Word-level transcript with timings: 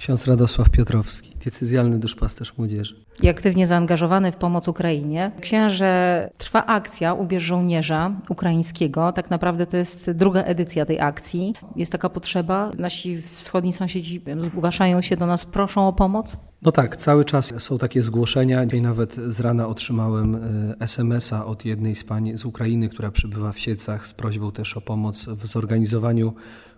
Ksiądz 0.00 0.26
Radosław 0.26 0.70
Piotrowski, 0.70 1.36
diecezjalny 1.42 1.98
duszpasterz 1.98 2.58
młodzieży. 2.58 2.94
I 3.22 3.28
aktywnie 3.28 3.66
zaangażowany 3.66 4.32
w 4.32 4.36
pomoc 4.36 4.68
Ukrainie. 4.68 5.30
Księże, 5.40 6.30
trwa 6.38 6.66
akcja 6.66 7.14
Ubierz 7.14 7.42
żołnierza 7.42 8.12
ukraińskiego. 8.28 9.12
Tak 9.12 9.30
naprawdę 9.30 9.66
to 9.66 9.76
jest 9.76 10.10
druga 10.10 10.42
edycja 10.42 10.86
tej 10.86 11.00
akcji. 11.00 11.54
Jest 11.76 11.92
taka 11.92 12.08
potrzeba. 12.08 12.70
Nasi 12.78 13.22
wschodni 13.22 13.72
sąsiedzi 13.72 14.22
zgłaszają 14.38 15.02
się 15.02 15.16
do 15.16 15.26
nas, 15.26 15.46
proszą 15.46 15.88
o 15.88 15.92
pomoc. 15.92 16.36
No 16.62 16.72
tak, 16.72 16.96
cały 16.96 17.24
czas 17.24 17.52
są 17.58 17.78
takie 17.78 18.02
zgłoszenia. 18.02 18.66
Dzisiaj 18.66 18.82
nawet 18.82 19.14
z 19.14 19.40
rana 19.40 19.66
otrzymałem 19.66 20.34
e, 20.34 20.40
SMS-a 20.80 21.46
od 21.46 21.64
jednej 21.64 21.94
z 21.94 22.04
pań 22.04 22.36
z 22.36 22.44
Ukrainy, 22.44 22.88
która 22.88 23.10
przybywa 23.10 23.52
w 23.52 23.58
Siecach 23.58 24.06
z 24.06 24.14
prośbą 24.14 24.52
też 24.52 24.76
o 24.76 24.80
pomoc 24.80 25.24
w 25.24 25.46
zorganizowaniu 25.46 26.34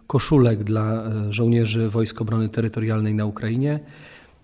koszulek 0.07 0.65
dla 0.65 1.05
e, 1.05 1.33
żołnierzy 1.33 1.89
Wojsk 1.89 2.21
Obrony 2.21 2.49
Terytorialnej 2.49 3.15
na 3.15 3.25
Ukrainie. 3.25 3.81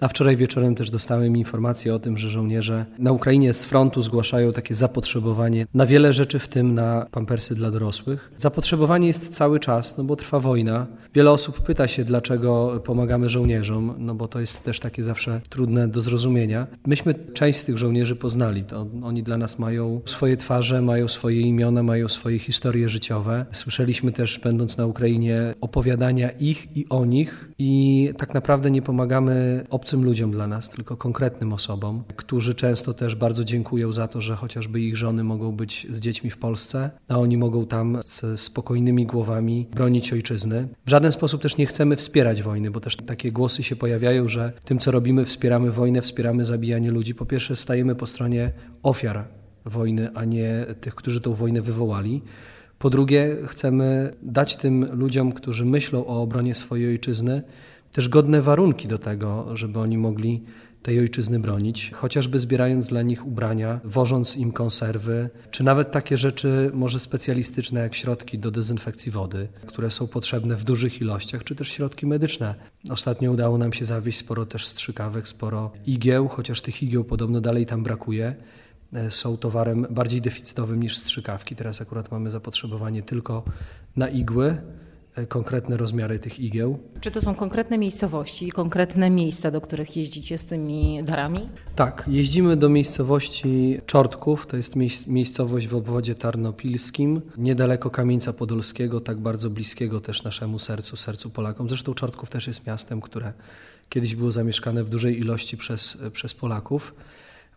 A 0.00 0.08
wczoraj 0.08 0.36
wieczorem 0.36 0.74
też 0.74 0.90
dostałem 0.90 1.36
informację 1.36 1.94
o 1.94 1.98
tym, 1.98 2.18
że 2.18 2.30
żołnierze 2.30 2.86
na 2.98 3.12
Ukrainie 3.12 3.54
z 3.54 3.64
frontu 3.64 4.02
zgłaszają 4.02 4.52
takie 4.52 4.74
zapotrzebowanie 4.74 5.66
na 5.74 5.86
wiele 5.86 6.12
rzeczy, 6.12 6.38
w 6.38 6.48
tym 6.48 6.74
na 6.74 7.06
pampersy 7.10 7.54
dla 7.54 7.70
dorosłych. 7.70 8.30
Zapotrzebowanie 8.36 9.06
jest 9.06 9.34
cały 9.34 9.60
czas, 9.60 9.98
no 9.98 10.04
bo 10.04 10.16
trwa 10.16 10.40
wojna. 10.40 10.86
Wiele 11.14 11.30
osób 11.30 11.60
pyta 11.60 11.88
się, 11.88 12.04
dlaczego 12.04 12.80
pomagamy 12.84 13.28
żołnierzom, 13.28 13.94
no 13.98 14.14
bo 14.14 14.28
to 14.28 14.40
jest 14.40 14.64
też 14.64 14.80
takie 14.80 15.04
zawsze 15.04 15.40
trudne 15.48 15.88
do 15.88 16.00
zrozumienia. 16.00 16.66
Myśmy 16.86 17.14
część 17.34 17.58
z 17.58 17.64
tych 17.64 17.78
żołnierzy 17.78 18.16
poznali. 18.16 18.64
To 18.64 18.86
oni 19.02 19.22
dla 19.22 19.38
nas 19.38 19.58
mają 19.58 20.00
swoje 20.04 20.36
twarze, 20.36 20.82
mają 20.82 21.08
swoje 21.08 21.40
imiona, 21.40 21.82
mają 21.82 22.08
swoje 22.08 22.38
historie 22.38 22.88
życiowe. 22.88 23.46
Słyszeliśmy 23.52 24.12
też, 24.12 24.38
będąc 24.38 24.76
na 24.76 24.86
Ukrainie, 24.86 25.54
opowiadania 25.60 26.30
ich 26.30 26.76
i 26.76 26.88
o 26.88 27.04
nich 27.04 27.50
i 27.58 28.12
tak 28.18 28.34
naprawdę 28.34 28.70
nie 28.70 28.82
pomagamy 28.82 29.64
obcym 29.70 29.87
obcym 29.88 30.04
ludziom 30.04 30.30
dla 30.30 30.46
nas, 30.46 30.70
tylko 30.70 30.96
konkretnym 30.96 31.52
osobom, 31.52 32.04
którzy 32.16 32.54
często 32.54 32.94
też 32.94 33.14
bardzo 33.14 33.44
dziękują 33.44 33.92
za 33.92 34.08
to, 34.08 34.20
że 34.20 34.36
chociażby 34.36 34.80
ich 34.80 34.96
żony 34.96 35.24
mogą 35.24 35.52
być 35.52 35.86
z 35.90 36.00
dziećmi 36.00 36.30
w 36.30 36.38
Polsce, 36.38 36.90
a 37.08 37.18
oni 37.18 37.36
mogą 37.36 37.66
tam 37.66 37.98
z 38.02 38.40
spokojnymi 38.40 39.06
głowami 39.06 39.66
bronić 39.74 40.12
ojczyzny. 40.12 40.68
W 40.86 40.90
żaden 40.90 41.12
sposób 41.12 41.42
też 41.42 41.56
nie 41.56 41.66
chcemy 41.66 41.96
wspierać 41.96 42.42
wojny, 42.42 42.70
bo 42.70 42.80
też 42.80 42.96
takie 42.96 43.32
głosy 43.32 43.62
się 43.62 43.76
pojawiają, 43.76 44.28
że 44.28 44.52
tym 44.64 44.78
co 44.78 44.90
robimy 44.90 45.24
wspieramy 45.24 45.70
wojnę, 45.70 46.02
wspieramy 46.02 46.44
zabijanie 46.44 46.90
ludzi. 46.90 47.14
Po 47.14 47.26
pierwsze 47.26 47.56
stajemy 47.56 47.94
po 47.94 48.06
stronie 48.06 48.52
ofiar 48.82 49.24
wojny, 49.64 50.08
a 50.14 50.24
nie 50.24 50.66
tych, 50.80 50.94
którzy 50.94 51.20
tą 51.20 51.34
wojnę 51.34 51.62
wywołali. 51.62 52.22
Po 52.78 52.90
drugie, 52.90 53.36
chcemy 53.46 54.14
dać 54.22 54.56
tym 54.56 54.88
ludziom, 54.92 55.32
którzy 55.32 55.64
myślą 55.64 56.06
o 56.06 56.22
obronie 56.22 56.54
swojej 56.54 56.88
ojczyzny, 56.88 57.42
też 57.92 58.08
godne 58.08 58.42
warunki 58.42 58.88
do 58.88 58.98
tego, 58.98 59.56
żeby 59.56 59.78
oni 59.78 59.98
mogli 59.98 60.44
tej 60.82 60.98
ojczyzny 61.00 61.40
bronić, 61.40 61.90
chociażby 61.90 62.40
zbierając 62.40 62.86
dla 62.86 63.02
nich 63.02 63.26
ubrania, 63.26 63.80
wożąc 63.84 64.36
im 64.36 64.52
konserwy, 64.52 65.30
czy 65.50 65.64
nawet 65.64 65.90
takie 65.90 66.16
rzeczy 66.16 66.70
może 66.74 67.00
specjalistyczne 67.00 67.80
jak 67.80 67.94
środki 67.94 68.38
do 68.38 68.50
dezynfekcji 68.50 69.12
wody, 69.12 69.48
które 69.66 69.90
są 69.90 70.06
potrzebne 70.06 70.56
w 70.56 70.64
dużych 70.64 71.00
ilościach, 71.00 71.44
czy 71.44 71.54
też 71.54 71.68
środki 71.68 72.06
medyczne. 72.06 72.54
Ostatnio 72.90 73.32
udało 73.32 73.58
nam 73.58 73.72
się 73.72 73.84
zawieźć 73.84 74.18
sporo 74.18 74.46
też 74.46 74.66
strzykawek, 74.66 75.28
sporo 75.28 75.72
igieł, 75.86 76.28
chociaż 76.28 76.60
tych 76.60 76.82
igieł 76.82 77.04
podobno 77.04 77.40
dalej 77.40 77.66
tam 77.66 77.82
brakuje. 77.82 78.34
E, 78.92 79.10
są 79.10 79.36
towarem 79.36 79.86
bardziej 79.90 80.20
deficytowym 80.20 80.82
niż 80.82 80.96
strzykawki. 80.96 81.56
Teraz 81.56 81.80
akurat 81.80 82.10
mamy 82.10 82.30
zapotrzebowanie 82.30 83.02
tylko 83.02 83.44
na 83.96 84.08
igły. 84.08 84.56
E, 85.18 85.26
konkretne 85.26 85.76
rozmiary 85.76 86.18
tych 86.18 86.40
igieł. 86.40 86.78
Czy 87.00 87.10
to 87.10 87.20
są 87.20 87.34
konkretne 87.34 87.78
miejscowości, 87.78 88.50
konkretne 88.50 89.10
miejsca, 89.10 89.50
do 89.50 89.60
których 89.60 89.96
jeździcie 89.96 90.38
z 90.38 90.44
tymi 90.44 91.04
darami? 91.04 91.48
Tak, 91.76 92.04
jeździmy 92.08 92.56
do 92.56 92.68
miejscowości 92.68 93.80
Czortków, 93.86 94.46
to 94.46 94.56
jest 94.56 94.76
miejscowość 95.06 95.68
w 95.68 95.74
obwodzie 95.74 96.14
tarnopilskim, 96.14 97.20
niedaleko 97.36 97.90
Kamieńca 97.90 98.32
Podolskiego, 98.32 99.00
tak 99.00 99.18
bardzo 99.18 99.50
bliskiego 99.50 100.00
też 100.00 100.24
naszemu 100.24 100.58
sercu, 100.58 100.96
sercu 100.96 101.30
Polakom. 101.30 101.68
Zresztą 101.68 101.94
Czortków 101.94 102.30
też 102.30 102.46
jest 102.46 102.66
miastem, 102.66 103.00
które 103.00 103.32
kiedyś 103.88 104.14
było 104.14 104.30
zamieszkane 104.30 104.84
w 104.84 104.88
dużej 104.88 105.20
ilości 105.20 105.56
przez, 105.56 105.98
przez 106.12 106.34
Polaków. 106.34 106.94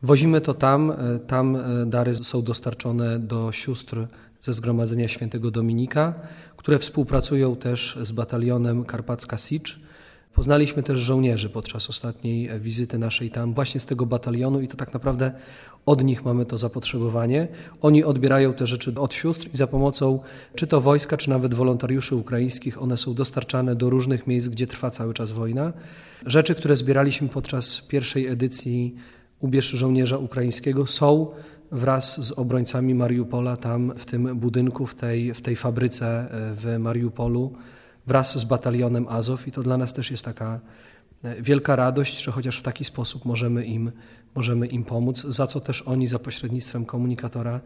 Wozimy 0.04 0.42
to 0.42 0.54
tam, 0.54 0.92
e, 0.92 1.20
tam 1.20 1.56
e, 1.56 1.86
dary 1.86 2.16
są 2.16 2.42
dostarczone 2.42 3.20
do 3.20 3.52
sióstr 3.52 4.08
ze 4.42 4.54
Zgromadzenia 4.54 5.08
Świętego 5.08 5.52
Dominika, 5.52 6.14
które 6.58 6.80
współpracują 6.80 7.56
też 7.56 8.00
z 8.02 8.12
batalionem 8.12 8.86
Karpacka 8.86 9.38
Sicz. 9.38 9.80
Poznaliśmy 10.34 10.84
też 10.84 11.00
żołnierzy 11.00 11.50
podczas 11.50 11.90
ostatniej 11.90 12.60
wizyty 12.60 12.98
naszej 12.98 13.32
tam, 13.32 13.54
właśnie 13.54 13.80
z 13.80 13.86
tego 13.86 14.06
batalionu, 14.06 14.62
i 14.62 14.68
to 14.68 14.78
tak 14.78 14.94
naprawdę 14.94 15.32
od 15.86 16.04
nich 16.04 16.26
mamy 16.26 16.46
to 16.46 16.58
zapotrzebowanie. 16.58 17.48
Oni 17.82 18.04
odbierają 18.04 18.54
te 18.54 18.68
rzeczy 18.68 18.94
od 19.00 19.14
sióstr 19.14 19.50
i 19.54 19.58
za 19.58 19.68
pomocą 19.68 20.20
czy 20.56 20.68
to 20.68 20.82
wojska, 20.82 21.18
czy 21.18 21.30
nawet 21.30 21.54
wolontariuszy 21.54 22.16
ukraińskich, 22.16 22.82
one 22.82 22.98
są 22.98 23.14
dostarczane 23.14 23.76
do 23.76 23.90
różnych 23.90 24.28
miejsc, 24.28 24.48
gdzie 24.48 24.68
trwa 24.68 24.92
cały 24.92 25.14
czas 25.14 25.32
wojna. 25.32 25.74
Rzeczy, 26.26 26.56
które 26.56 26.76
zbieraliśmy 26.76 27.30
podczas 27.30 27.82
pierwszej 27.82 28.28
edycji 28.28 28.96
Ubierz 29.42 29.70
żołnierza 29.70 30.18
ukraińskiego 30.18 30.88
są 30.88 31.28
wraz 31.72 32.26
z 32.26 32.32
obrońcami 32.32 32.96
Mariupola 32.96 33.58
tam 33.58 33.94
w 33.98 34.06
tym 34.06 34.40
budynku, 34.40 34.86
w 34.86 34.96
tej, 34.96 35.34
w 35.34 35.42
tej 35.42 35.56
fabryce 35.56 36.08
e, 36.08 36.28
w 36.56 36.80
Mariupolu, 36.80 37.54
wraz 38.08 38.38
z 38.38 38.44
batalionem 38.44 39.08
Azow 39.08 39.48
i 39.48 39.52
to 39.52 39.64
dla 39.64 39.78
nas 39.78 39.94
też 39.94 40.12
jest 40.12 40.26
taka 40.26 40.60
e, 41.24 41.42
wielka 41.42 41.76
radość, 41.76 42.24
że 42.24 42.32
chociaż 42.32 42.60
w 42.60 42.64
taki 42.64 42.86
sposób 42.86 43.26
możemy 43.26 43.66
im, 43.66 43.92
możemy 44.36 44.68
im 44.68 44.84
pomóc, 44.84 45.22
za 45.22 45.48
co 45.48 45.60
też 45.60 45.82
oni 45.82 46.08
za 46.08 46.20
pośrednictwem 46.20 46.86
komunikatora 46.86 47.60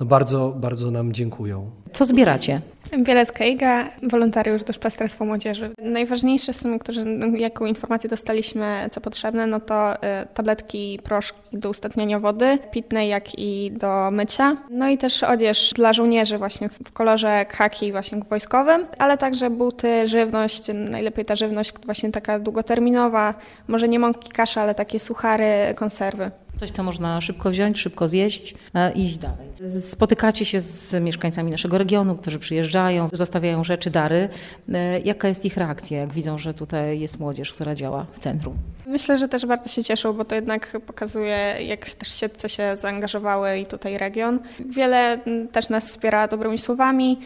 no 0.00 0.06
bardzo, 0.06 0.56
bardzo 0.60 0.90
nam 0.90 1.12
dziękują. 1.12 1.70
Co 1.92 2.04
zbieracie? 2.04 2.62
Bielecka 2.98 3.44
Iga, 3.44 3.88
wolontariusz 4.02 4.64
do 4.64 4.72
Pasterstwa 4.72 5.24
Młodzieży. 5.24 5.70
Najważniejsze 5.78 6.52
są, 6.52 6.78
którzy, 6.78 7.04
no, 7.04 7.26
jaką 7.36 7.64
informację 7.64 8.10
dostaliśmy, 8.10 8.88
co 8.90 9.00
potrzebne, 9.00 9.46
no 9.46 9.60
to 9.60 9.94
y, 9.94 9.98
tabletki, 10.34 11.00
proszki 11.02 11.38
do 11.52 11.70
ustatniania 11.70 12.20
wody, 12.20 12.58
pitnej 12.72 13.08
jak 13.08 13.38
i 13.38 13.72
do 13.72 14.10
mycia. 14.10 14.56
No 14.70 14.88
i 14.88 14.98
też 14.98 15.22
odzież 15.22 15.72
dla 15.74 15.92
żołnierzy 15.92 16.38
właśnie 16.38 16.68
w 16.68 16.92
kolorze 16.92 17.46
khaki 17.48 17.92
właśnie 17.92 18.20
wojskowym, 18.28 18.86
ale 18.98 19.18
także 19.18 19.50
buty, 19.50 20.06
żywność, 20.06 20.62
najlepiej 20.74 21.24
ta 21.24 21.36
żywność 21.36 21.72
właśnie 21.84 22.10
taka 22.10 22.38
długoterminowa, 22.38 23.34
może 23.68 23.88
nie 23.88 23.98
mąki, 23.98 24.30
kasza, 24.30 24.62
ale 24.62 24.74
takie 24.74 24.98
suchary, 24.98 25.74
konserwy. 25.76 26.30
Coś, 26.56 26.70
co 26.70 26.82
można 26.82 27.20
szybko 27.20 27.50
wziąć, 27.50 27.80
szybko 27.80 28.08
zjeść 28.08 28.54
e, 28.74 28.92
i 28.92 29.04
iść 29.04 29.18
dalej. 29.18 29.46
Spotykacie 29.90 30.44
się 30.44 30.60
z 30.60 31.02
mieszkańcami 31.02 31.50
naszego 31.50 31.78
regionu, 31.78 32.16
którzy 32.16 32.38
przyjeżdżają, 32.38 33.08
zostawiają 33.12 33.64
rzeczy, 33.64 33.90
dary. 33.90 34.28
E, 34.72 35.00
jaka 35.00 35.28
jest 35.28 35.44
ich 35.44 35.56
reakcja, 35.56 35.98
jak 35.98 36.12
widzą, 36.12 36.38
że 36.38 36.54
tutaj 36.54 37.00
jest 37.00 37.20
młodzież, 37.20 37.52
która 37.52 37.74
działa 37.74 38.06
w 38.12 38.18
centrum? 38.18 38.56
Myślę, 38.86 39.18
że 39.18 39.28
też 39.28 39.46
bardzo 39.46 39.70
się 39.70 39.84
cieszą, 39.84 40.12
bo 40.12 40.24
to 40.24 40.34
jednak 40.34 40.80
pokazuje, 40.86 41.56
jak 41.66 41.88
też 41.90 42.14
siedce 42.14 42.48
się 42.48 42.76
zaangażowały 42.76 43.58
i 43.58 43.66
tutaj 43.66 43.98
region. 43.98 44.40
Wiele 44.70 45.18
też 45.52 45.68
nas 45.68 45.88
wspiera 45.88 46.28
dobrymi 46.28 46.58
słowami. 46.58 47.18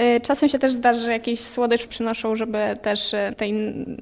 Y, 0.00 0.20
czasem 0.20 0.48
się 0.48 0.58
też 0.58 0.72
zdarza, 0.72 1.00
że 1.00 1.12
jakieś 1.12 1.40
słodycz 1.40 1.86
przynoszą, 1.86 2.36
żeby 2.36 2.58
też 2.82 3.14
y, 3.14 3.34
tej 3.36 3.52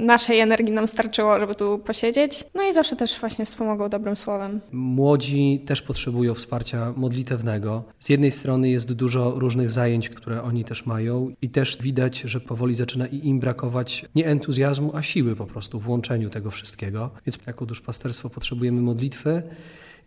naszej 0.01 0.39
energii 0.39 0.73
nam 0.73 0.89
starczyło, 0.89 1.41
żeby 1.41 1.55
tu 1.55 1.79
posiedzieć. 1.79 2.45
No 2.55 2.69
i 2.69 2.73
zawsze 2.73 2.97
też 2.97 3.21
właśnie 3.21 3.45
wspomogą 3.45 3.89
dobrym 3.89 4.17
słowem. 4.17 4.61
Młodzi 4.73 5.61
też 5.67 5.83
potrzebują 5.83 6.35
wsparcia 6.35 6.93
modlitewnego. 6.97 7.85
Z 7.99 8.09
jednej 8.09 8.31
strony 8.31 8.69
jest 8.69 8.93
dużo 8.93 9.31
różnych 9.31 9.71
zajęć, 9.71 10.09
które 10.09 10.43
oni 10.43 10.65
też 10.65 10.87
mają 10.87 11.31
i 11.43 11.51
też 11.51 11.83
widać, 11.83 12.21
że 12.21 12.41
powoli 12.41 12.75
zaczyna 12.75 13.07
im 13.07 13.41
brakować 13.41 14.05
nie 14.15 14.27
entuzjazmu, 14.27 14.97
a 14.97 15.03
siły 15.03 15.37
po 15.37 15.47
prostu 15.47 15.81
w 15.81 15.89
łączeniu 15.89 16.31
tego 16.31 16.51
wszystkiego. 16.51 17.11
Więc 17.27 17.39
jako 17.47 17.67
duszpasterstwo 17.67 18.31
potrzebujemy 18.31 18.81
modlitwy. 18.81 19.43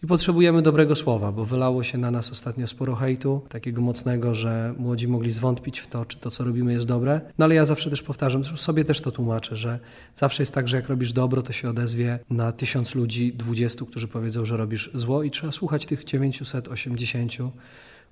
I 0.04 0.08
potrzebujemy 0.08 0.62
dobrego 0.62 0.96
słowa, 0.96 1.32
bo 1.32 1.46
wylało 1.46 1.84
się 1.84 1.98
na 1.98 2.12
nas 2.12 2.32
ostatnio 2.32 2.68
sporo 2.68 2.96
hejtu, 2.96 3.42
takiego 3.50 3.82
mocnego, 3.82 4.34
że 4.34 4.74
młodzi 4.78 5.08
mogli 5.08 5.32
zwątpić 5.32 5.80
w 5.80 5.88
to, 5.88 6.06
czy 6.06 6.18
to, 6.18 6.32
co 6.32 6.44
robimy, 6.44 6.74
jest 6.74 6.88
dobre. 6.88 7.22
No 7.38 7.46
ale 7.46 7.56
ja 7.56 7.66
zawsze 7.66 7.90
też 7.90 8.02
powtarzam, 8.04 8.44
sobie 8.44 8.86
też 8.86 9.02
to 9.02 9.12
tłumaczę, 9.12 9.56
że 9.56 9.80
zawsze 10.16 10.44
jest 10.44 10.54
tak, 10.54 10.68
że 10.68 10.78
jak 10.78 10.90
robisz 10.90 11.14
dobro, 11.14 11.42
to 11.42 11.54
się 11.54 11.70
odezwie 11.70 12.20
na 12.30 12.52
tysiąc 12.52 12.96
ludzi, 12.96 13.34
dwudziestu, 13.34 13.86
którzy 13.86 14.08
powiedzą, 14.08 14.46
że 14.46 14.58
robisz 14.58 14.92
zło 14.94 15.24
i 15.24 15.32
trzeba 15.32 15.52
słuchać 15.52 15.86
tych 15.86 16.04
980 16.04 17.38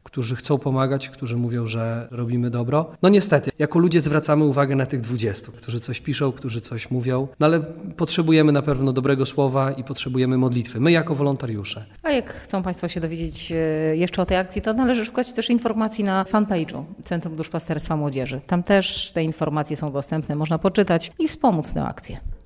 którzy 0.03 0.35
chcą 0.35 0.57
pomagać, 0.57 1.09
którzy 1.09 1.37
mówią, 1.37 1.67
że 1.67 2.07
robimy 2.11 2.49
dobro. 2.49 2.91
No 3.01 3.09
niestety, 3.09 3.51
jako 3.59 3.79
ludzie 3.79 4.01
zwracamy 4.01 4.43
uwagę 4.43 4.75
na 4.75 4.85
tych 4.85 5.01
20, 5.01 5.51
którzy 5.51 5.79
coś 5.79 6.01
piszą, 6.01 6.31
którzy 6.31 6.61
coś 6.61 6.91
mówią, 6.91 7.27
no 7.39 7.45
ale 7.45 7.59
potrzebujemy 7.97 8.51
na 8.51 8.61
pewno 8.61 8.93
dobrego 8.93 9.25
słowa 9.25 9.71
i 9.71 9.83
potrzebujemy 9.83 10.37
modlitwy. 10.37 10.79
My 10.79 10.91
jako 10.91 11.15
wolontariusze. 11.15 11.85
A 12.03 12.11
jak 12.11 12.33
chcą 12.33 12.63
Państwo 12.63 12.87
się 12.87 12.99
dowiedzieć 12.99 13.51
e, 13.51 13.55
jeszcze 13.95 14.21
o 14.21 14.25
tej 14.25 14.37
akcji, 14.37 14.61
to 14.61 14.73
należy 14.73 15.05
szukać 15.05 15.33
też 15.33 15.49
informacji 15.49 16.03
na 16.03 16.23
fanpage'u 16.23 16.83
Centrum 17.03 17.35
Duszpasterstwa 17.35 17.95
Młodzieży. 17.95 18.41
Tam 18.47 18.63
też 18.63 19.11
te 19.11 19.23
informacje 19.23 19.75
są 19.75 19.91
dostępne, 19.91 20.35
można 20.35 20.59
poczytać 20.59 21.11
i 21.19 21.27
wspomóc 21.27 21.73
tę 21.73 21.83
akcję. 21.83 22.40